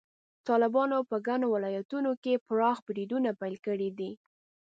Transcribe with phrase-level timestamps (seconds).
[0.47, 4.11] طالبانو په ګڼو ولایتونو کې پراخ بریدونه پیل کړي دي.